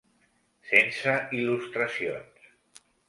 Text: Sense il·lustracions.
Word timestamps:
Sense 0.69 1.13
il·lustracions. 1.41 2.49